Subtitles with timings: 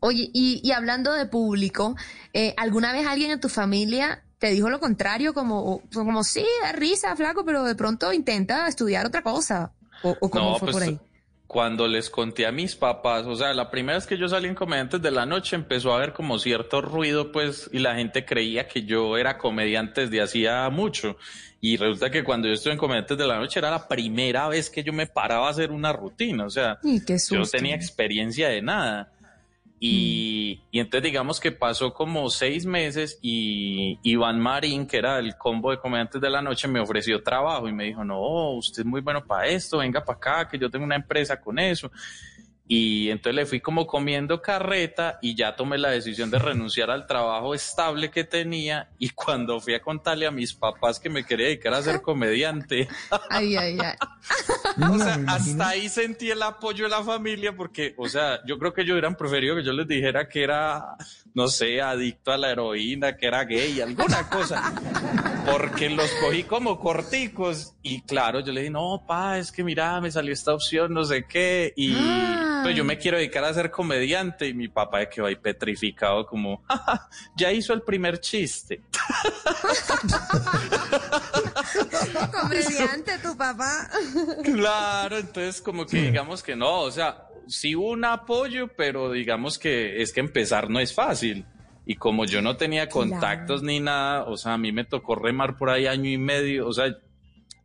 [0.00, 1.96] Oye, y, hablando de público,
[2.32, 5.34] eh, ¿alguna vez alguien en tu familia te dijo lo contrario?
[5.34, 9.72] Como, como sí, da risa, flaco, pero de pronto intenta estudiar otra cosa.
[10.02, 10.98] ¿O, o cómo fue pues, por ahí?
[11.48, 14.54] Cuando les conté a mis papás, o sea, la primera vez que yo salí en
[14.54, 18.68] Comediantes de la Noche empezó a haber como cierto ruido, pues, y la gente creía
[18.68, 21.16] que yo era comediante desde hacía mucho.
[21.60, 24.70] Y resulta que cuando yo estuve en Comediantes de la Noche era la primera vez
[24.70, 26.78] que yo me paraba a hacer una rutina, o sea,
[27.30, 29.10] yo tenía experiencia de nada.
[29.80, 35.36] Y, y, entonces digamos que pasó como seis meses y Iván Marín, que era el
[35.36, 38.86] combo de comediantes de la noche, me ofreció trabajo y me dijo, no, usted es
[38.86, 41.90] muy bueno para esto, venga para acá, que yo tengo una empresa con eso.
[42.70, 47.06] Y entonces le fui como comiendo carreta y ya tomé la decisión de renunciar al
[47.06, 48.90] trabajo estable que tenía.
[48.98, 52.86] Y cuando fui a contarle a mis papás que me quería dedicar a ser comediante,
[53.30, 53.96] ay, ay, ay.
[54.90, 58.72] o sea, hasta ahí sentí el apoyo de la familia porque, o sea, yo creo
[58.72, 60.96] que ellos hubieran preferido que yo les dijera que era,
[61.34, 64.72] no sé, adicto a la heroína, que era gay, alguna cosa.
[65.50, 70.00] Porque los cogí como corticos y claro, yo le dije, no, pa, es que mira,
[70.00, 71.72] me salió esta opción, no sé qué.
[71.76, 71.94] Y...
[71.96, 75.36] Ah yo me quiero dedicar a ser comediante y mi papá de que va ahí
[75.36, 76.62] petrificado como,
[77.36, 78.82] ya hizo el primer chiste.
[82.32, 83.88] comediante tu papá.
[84.42, 90.02] claro, entonces como que digamos que no, o sea, sí un apoyo, pero digamos que
[90.02, 91.46] es que empezar no es fácil.
[91.86, 95.56] Y como yo no tenía contactos ni nada, o sea, a mí me tocó remar
[95.56, 96.94] por ahí año y medio, o sea,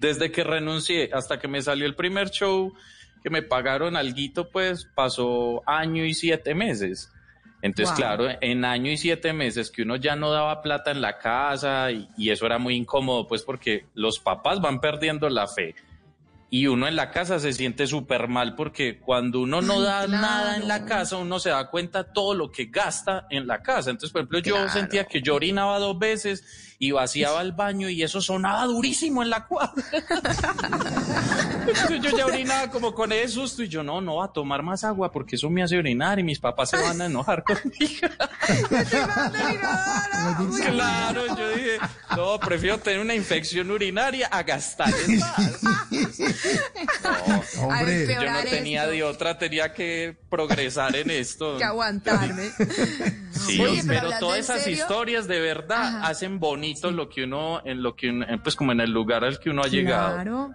[0.00, 2.72] desde que renuncié hasta que me salió el primer show,
[3.22, 7.10] que me pagaron alguito, pues pasó año y siete meses.
[7.62, 11.18] Entonces, claro, en año y siete meses que uno ya no daba plata en la
[11.18, 15.74] casa y, y, eso era muy incómodo, pues porque los papás van perdiendo la fe
[16.48, 20.56] y uno en la casa se siente súper mal porque cuando uno no da nada
[20.56, 23.90] en la casa, uno se da cuenta todo lo que gasta en la casa.
[23.90, 28.02] Entonces, por ejemplo, yo sentía que yo orinaba dos veces y vaciaba el baño y
[28.02, 29.82] eso sonaba durísimo en la cuadra.
[32.02, 34.84] yo ya orinaba como con ese susto y yo no, no va a tomar más
[34.84, 38.08] agua porque eso me hace orinar y mis papás se van a enojar conmigo.
[40.66, 41.78] claro, yo dije,
[42.16, 45.62] no, prefiero tener una infección urinaria a gastar más.
[47.56, 51.58] No, hombre, yo no tenía de otra, tenía que progresar en esto.
[51.58, 52.50] Que aguantarme.
[53.36, 58.08] Sí, pero, todas esas historias de verdad hacen bonito lo que uno, en lo que
[58.08, 60.54] uno, pues como en el lugar al que uno ha llegado.